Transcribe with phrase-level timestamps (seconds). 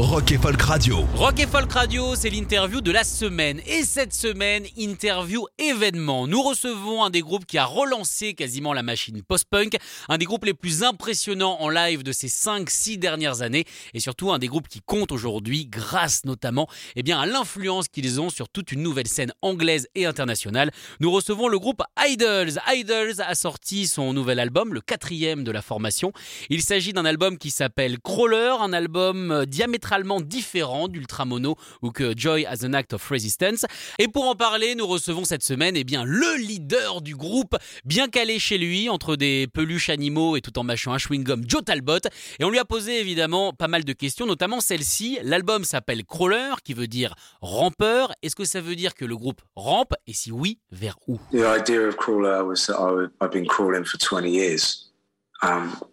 [0.00, 1.04] Rock et Folk Radio.
[1.16, 3.60] Rock et Folk Radio, c'est l'interview de la semaine.
[3.66, 6.28] Et cette semaine, interview événement.
[6.28, 9.76] Nous recevons un des groupes qui a relancé quasiment la machine post-punk,
[10.08, 14.30] un des groupes les plus impressionnants en live de ces 5-6 dernières années, et surtout
[14.30, 18.48] un des groupes qui compte aujourd'hui grâce notamment eh bien, à l'influence qu'ils ont sur
[18.48, 20.70] toute une nouvelle scène anglaise et internationale.
[21.00, 22.60] Nous recevons le groupe Idols.
[22.68, 26.12] Idols a sorti son nouvel album, le quatrième de la formation.
[26.50, 29.44] Il s'agit d'un album qui s'appelle Crawler, un album euh,
[29.88, 33.64] diamétralement différent d'Ultramono ou que Joy as an Act of Resistance.
[33.98, 38.08] Et pour en parler, nous recevons cette semaine eh bien, le leader du groupe, bien
[38.08, 42.00] calé chez lui, entre des peluches animaux et tout en mâchant un chewing-gum, Joe Talbot.
[42.38, 45.18] Et on lui a posé évidemment pas mal de questions, notamment celle-ci.
[45.22, 48.12] L'album s'appelle Crawler, qui veut dire rampeur.
[48.22, 49.94] Est-ce que ça veut dire que le groupe rampe?
[50.06, 51.18] Et si oui, vers où?
[51.32, 54.92] The idea of Crawler was that I would, I've been crawling for 20 years.
[55.40, 55.84] And I,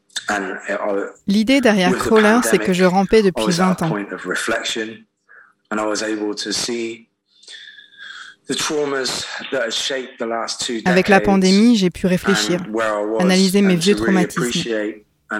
[1.27, 3.95] L'idée derrière Crawler, c'est que je rampais depuis was at 20 a ans.
[10.85, 12.61] Avec la pandémie, j'ai pu réfléchir.
[13.19, 14.51] analyser mes vieux traumatismes.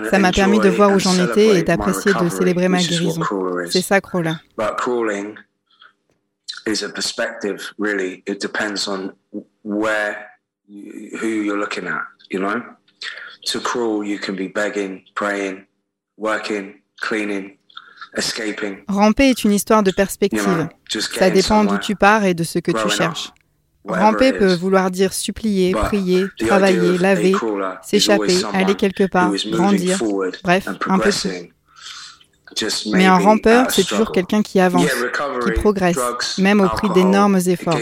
[0.10, 3.22] Ça m'a permis de voir où j'en étais et d'apprécier de célébrer ma guérison.
[3.70, 4.34] C'est ça, Crawler.
[13.56, 15.64] To crawl, you can be begging, praying,
[16.18, 17.56] working, cleaning,
[18.18, 18.80] escaping.
[18.90, 20.68] Ramper est une histoire de perspective.
[20.90, 23.32] Ça dépend d'où tu pars et de ce que tu cherches.
[23.88, 27.34] Ramper peut vouloir dire supplier, But prier, travailler, laver,
[27.82, 30.00] s'échapper, aller quelque part, grandir.
[30.44, 31.30] Bref, un peu tout.
[32.92, 34.92] Mais un rampeur, c'est toujours quelqu'un qui avance,
[35.46, 37.80] qui progresse, même au prix d'énormes efforts.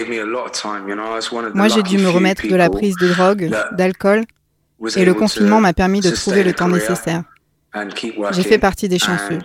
[1.55, 4.25] Moi, j'ai dû me remettre de la prise de drogue, d'alcool,
[4.95, 7.23] et le confinement m'a permis de trouver le temps nécessaire.
[8.31, 9.39] J'ai fait partie des chanceux.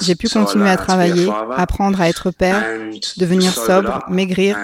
[0.00, 2.62] J'ai pu continuer à travailler, apprendre à être père,
[3.16, 4.58] devenir sobre, maigrir.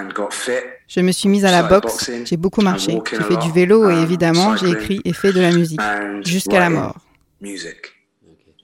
[0.87, 2.99] Je me suis mise à la boxe, j'ai beaucoup marché.
[3.09, 5.81] J'ai fait du vélo et évidemment, j'ai écrit et fait de la musique.
[6.23, 6.95] Jusqu'à la mort.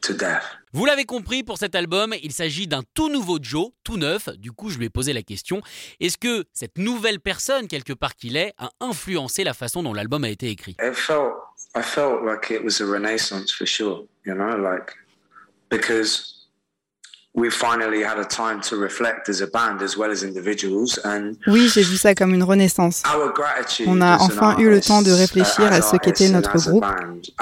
[0.02, 0.44] Music to death.
[0.74, 4.30] Vous l'avez compris, pour cet album, il s'agit d'un tout nouveau Joe, tout neuf.
[4.38, 5.62] Du coup, je lui ai posé la question
[6.00, 10.24] est-ce que cette nouvelle personne, quelque part qu'il est, a influencé la façon dont l'album
[10.24, 10.78] a été écrit?
[10.82, 11.34] It felt
[11.76, 14.94] I felt like it was a renaissance for sure, you know, like
[15.70, 16.48] because
[17.34, 21.34] we finally had a time to reflect as a band as well as individuals and
[21.48, 23.04] Oui, j'ai vu ça comme une renaissance.
[23.06, 26.30] our gratitude On a enfin eu le temps de artist, réfléchir uh, à ce qu'était
[26.30, 26.86] notre groupe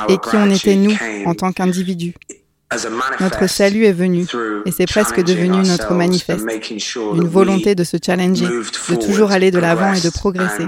[0.07, 2.13] et qui on était nous en tant qu'individus.
[3.19, 4.27] Notre salut est venu
[4.65, 6.45] et c'est presque devenu notre manifeste,
[6.95, 10.67] une volonté de se challenger, de toujours aller de l'avant et de progresser.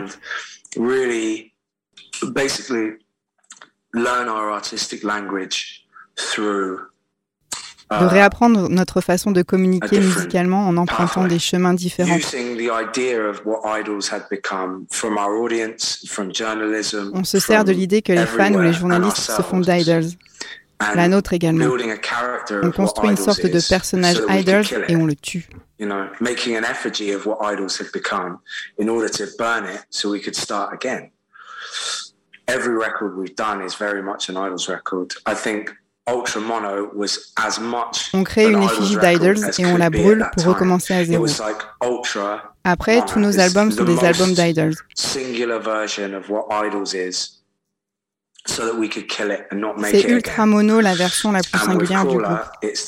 [6.16, 6.91] through
[7.89, 12.19] De uh, réapprendre notre façon de communiquer musicalement en empruntant des chemins différents.
[17.13, 20.01] On se sert de l'idée que les fans ou les journalistes se font and
[20.96, 21.66] la nôtre également.
[22.64, 25.47] On construit une sorte de personnage idols et on le tue.
[25.81, 28.40] you know, making an effigy of what idols had become
[28.78, 31.09] in order to burn it so we could start again.
[32.47, 35.14] Every record we've done is very much an idols record.
[35.25, 35.72] I think
[36.08, 40.46] Ultra Mono was as much On crée une effigie d'idols et on la brûle pour
[40.46, 41.24] recommencer à zéro.
[41.24, 44.75] was like Ultra Après, tous nos is albums sont des albums d'idols.
[48.46, 50.03] C'est.
[50.09, 52.27] Ultra Mono la version la plus singulière du groupe.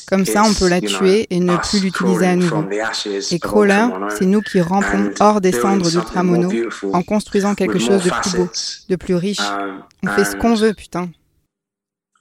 [0.08, 2.64] Comme ça, on peut la tuer et ne us plus l'utiliser à nouveau.
[2.70, 3.86] Et of Crawler,
[4.18, 6.50] c'est nous qui rampons hors des cendres d'Ultramono
[6.92, 8.50] en construisant quelque chose de plus beau,
[8.88, 9.40] de plus riche.
[9.40, 11.10] Um, On fait ce qu'on veut, putain.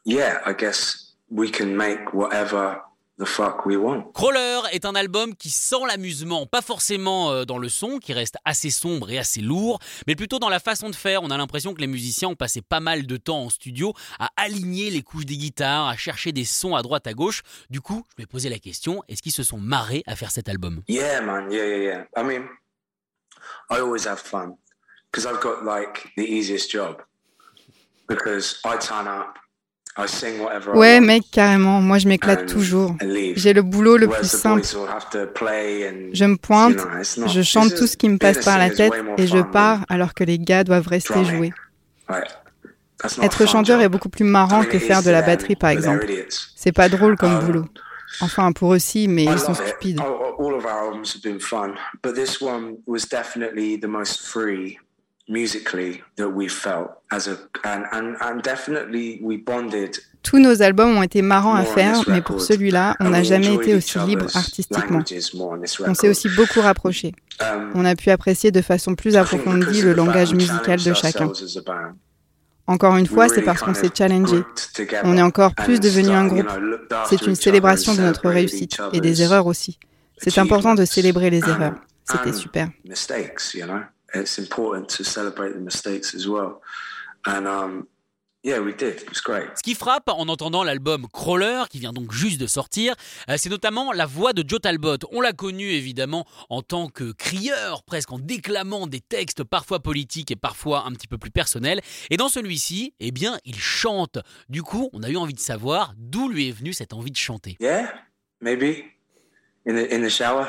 [0.06, 2.82] Yeah, I guess we can make whatever
[3.20, 4.12] the fuck we want.
[4.14, 8.38] Crawler est un album qui sent l'amusement, pas forcément euh, dans le son, qui reste
[8.46, 11.24] assez sombre et assez lourd, mais plutôt dans la façon de faire.
[11.24, 14.30] On a l'impression que les musiciens ont passé pas mal de temps en studio à
[14.38, 17.42] aligner les couches des guitares, à chercher des sons à droite à gauche.
[17.70, 20.50] Du coup, je me posé la question est-ce qu'ils se sont marrés à faire cet
[20.50, 20.82] album?
[20.88, 21.52] Yeah, man.
[21.52, 22.06] Yeah, yeah, yeah.
[22.18, 22.48] I mean,
[23.70, 24.58] I always have fun
[25.12, 27.02] because I've got like the easiest job
[28.08, 29.38] because I turn up
[30.74, 31.82] Ouais, mec, carrément.
[31.82, 32.96] Moi, je m'éclate toujours.
[33.36, 34.64] J'ai le boulot le plus simple.
[34.64, 36.80] Je me pointe,
[37.28, 40.24] je chante tout ce qui me passe par la tête et je pars alors que
[40.24, 41.54] les gars doivent rester jouer.
[43.22, 46.08] Être chanteur est beaucoup plus marrant que faire de la batterie, par exemple.
[46.56, 47.66] C'est pas drôle comme Um, boulot.
[48.22, 50.00] Enfin, pour eux aussi, mais ils sont stupides.
[60.22, 63.76] Tous nos albums ont été marrants à faire, mais pour celui-là, on n'a jamais été
[63.76, 65.04] aussi libre artistiquement.
[65.86, 67.14] on s'est aussi beaucoup rapprochés.
[67.42, 71.32] Um, On a pu apprécier de façon plus approfondie le langage musical de chacun.
[72.68, 74.38] Encore une fois, c'est parce qu'on s'est challengé.
[75.04, 76.52] On est encore plus devenu un groupe.
[77.10, 79.80] C'est une célébration de notre réussite et des erreurs aussi.
[80.18, 81.76] C'est important de célébrer les erreurs.
[82.06, 82.70] C'était super.
[84.14, 86.62] It's important to celebrate the mistakes as well
[87.26, 87.88] and um
[88.44, 91.94] yeah we did it was great Ce qui frappe en entendant l'album Crawler, qui vient
[91.94, 92.94] donc juste de sortir,
[93.30, 94.98] euh, c'est notamment la voix de Joe Talbot.
[95.12, 100.30] On l'a connu évidemment en tant que crieur, presque en déclamant des textes parfois politiques
[100.32, 101.80] et parfois un petit peu plus personnels.
[102.10, 104.18] Et dans celui-ci, eh bien, il chante.
[104.50, 107.18] Du coup, on a eu envie de savoir d'où lui est venue cette envie de
[107.18, 107.56] chanter.
[107.62, 107.94] yeah
[108.42, 108.84] maybe
[109.66, 110.48] in the in the shower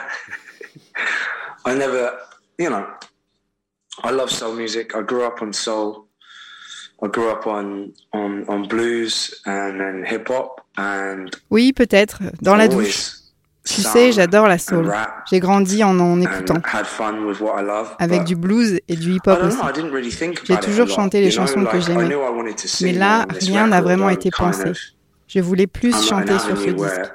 [1.64, 2.11] i never
[2.58, 2.84] you know
[4.02, 6.08] i love soul music i grew up on soul
[7.02, 12.56] i grew up on on on blues and then hip hop and Oui, peut-être, dans
[12.56, 13.12] la douche.
[13.67, 14.93] Tu sais, j'adore la soul.
[15.31, 16.61] J'ai grandi en en écoutant,
[17.99, 19.56] avec du blues et du hip-hop aussi.
[19.56, 22.08] know, I didn't really think J'ai toujours chanté les chansons que j'aimais.
[22.08, 24.73] knew I wanted to sing Mais là, rien n'a vraiment été pensé.
[25.26, 27.11] Je voulais plus chanter sur ce disque.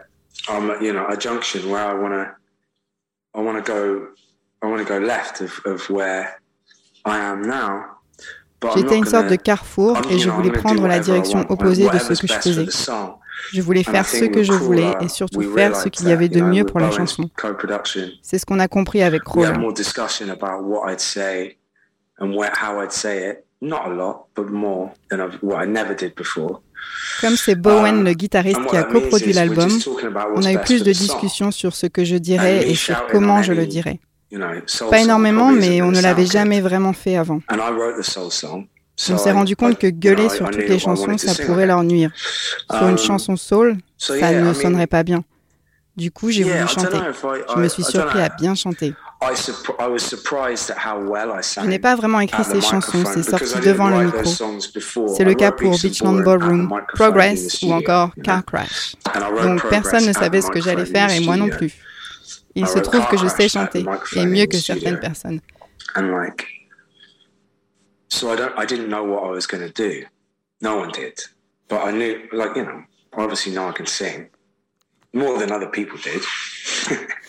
[8.76, 12.28] J'étais une sorte de carrefour et je voulais prendre la direction opposée de ce que
[12.28, 12.66] je faisais.
[13.54, 16.42] Je voulais faire ce que je voulais et surtout faire ce qu'il y avait de
[16.42, 17.30] mieux pour la chanson.
[18.22, 19.60] C'est ce qu'on a compris avec we had Crawler.
[19.60, 21.58] more discussion about what I'd say
[22.20, 23.46] and where, how I'd say it.
[23.62, 26.62] Not a lot, but more than I've, what I never did before.
[27.20, 29.70] Comme c'est Bowen, Um, le guitariste qui a coproduit l'album,
[30.36, 33.52] on a eu plus de discussions sur ce que je dirais et sur comment je
[33.52, 34.00] le dirais.
[34.90, 37.42] Pas énormément, mais on ne l'avait jamais vraiment fait avant.
[37.50, 38.68] And I wrote the soul song.
[39.10, 41.68] On s'est rendu compte que gueuler sur toutes les chansons, ça pourrait it.
[41.68, 42.12] leur nuire.
[42.70, 45.24] Sur une Um, chanson soul, so ça ne sonnerait pas bien.
[45.96, 46.98] Du coup, j'ai voulu chanter.
[47.54, 48.94] Je me suis surpris à bien chanter.
[51.62, 54.32] Je n'ai pas vraiment écrit ces chansons, c'est sorti devant le micro.
[55.14, 58.12] C'est le cas pour Beachland Ballroom Progress ou encore.
[58.24, 58.96] Car Crash.
[59.44, 61.74] Donc personne ne savait ce que j'allais faire et moi non plus.
[62.56, 63.86] Il se trouve que je sais chanter,
[64.16, 65.40] et mieux que certaines personnes.
[68.12, 70.04] so i don't i didn't know what i was going to do.
[70.62, 71.18] No one did.
[71.68, 74.30] But i knew like you know obviously now i can sing.
[75.14, 76.22] More than other people did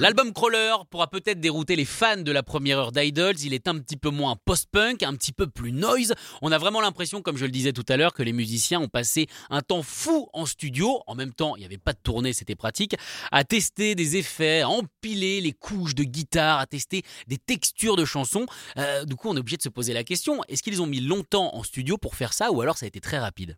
[0.00, 3.36] L'album Crawler pourra peut-être dérouter les fans de la première heure d'Idols.
[3.44, 6.14] Il est un petit peu moins post-punk, un petit peu plus noise.
[6.42, 8.88] On a vraiment l'impression, comme je le disais tout à l'heure, que les musiciens ont
[8.88, 11.00] passé un temps fou en studio.
[11.06, 12.96] En même temps, il n'y avait pas de tournée, c'était pratique.
[13.30, 18.04] À tester des effets, à empiler les couches de guitare, à tester des textures de
[18.04, 18.46] chansons.
[18.78, 21.00] Euh, du coup, on est obligé de se poser la question est-ce qu'ils ont mis
[21.00, 23.56] longtemps en studio pour faire ça ou alors ça a été très rapide?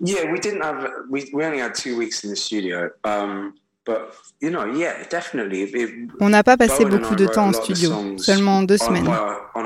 [0.00, 3.54] Yeah we didn't have we, only had two weeks in the studio um
[3.86, 3.98] but
[4.40, 8.62] you know yeah definitely it, On n'a pas passé beaucoup de temps en studio, seulement
[8.62, 9.08] deux semaines.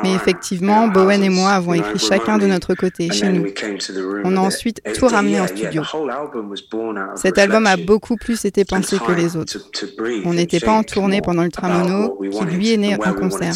[0.02, 3.46] Mais effectivement, Bowen et moi avons écrit chacun de notre côté, chez nous.
[4.24, 5.82] On a ensuite It- tout ramené en studio.
[7.16, 9.58] Cet album a beaucoup plus été pensé que les autres.
[10.24, 13.54] On n'était pas en tournée pendant le Tramono, qui lui est né en concert.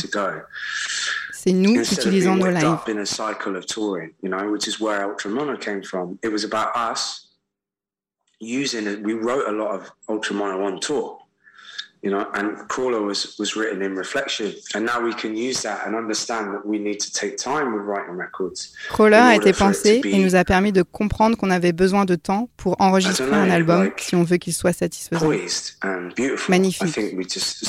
[1.33, 2.79] C'est nous qui utilisons nos lives.
[8.43, 9.03] Using it.
[9.03, 11.19] We wrote a lot of Ultramono on tour,
[12.03, 14.53] you know, and Crawler was, was written in reflection.
[14.75, 17.85] And now we can use that and understand that we need to take time with
[17.85, 18.73] writing records.
[18.91, 22.17] Crawler a été pensé be- et nous a permis de comprendre qu'on avait besoin de
[22.17, 25.25] temps pour enregistrer un album like- si on veut qu'il soit satisfaisant.
[26.49, 26.89] Magnifique.
[27.33, 27.63] Just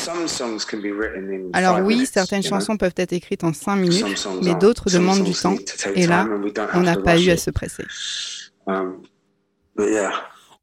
[1.53, 2.49] Alors oui, minutes, certaines know?
[2.49, 5.55] chansons peuvent être écrites en 5 Some minutes, mais d'autres demandent du temps.
[5.93, 6.27] Et là,
[6.73, 7.85] on n'a pas eu à se presser.
[8.65, 9.03] Um,
[9.75, 10.11] but yeah.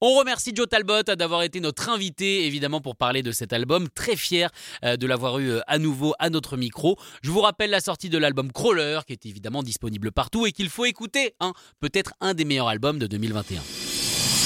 [0.02, 3.86] On remercie Joe Talbot d'avoir été notre invité, évidemment, pour parler de cet album.
[3.94, 4.50] Très fier
[4.82, 6.96] euh, de l'avoir eu euh, à nouveau à notre micro.
[7.22, 10.70] Je vous rappelle la sortie de l'album Crawler, qui est évidemment disponible partout et qu'il
[10.70, 11.34] faut écouter.
[11.40, 13.60] Hein, Peut-être un des meilleurs albums de 2021.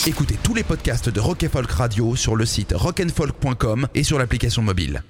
[0.06, 4.60] Écoutez tous les podcasts de Rock Folk Radio sur le site rockandfolk.com et sur l'application
[4.60, 5.04] mobile.